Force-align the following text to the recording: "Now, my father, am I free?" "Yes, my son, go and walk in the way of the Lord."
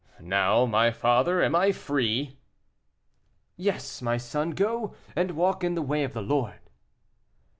"Now, 0.19 0.65
my 0.65 0.89
father, 0.89 1.43
am 1.43 1.53
I 1.55 1.71
free?" 1.71 2.39
"Yes, 3.55 4.01
my 4.01 4.17
son, 4.17 4.49
go 4.49 4.95
and 5.15 5.29
walk 5.35 5.63
in 5.63 5.75
the 5.75 5.83
way 5.83 6.03
of 6.03 6.13
the 6.13 6.23
Lord." 6.23 6.71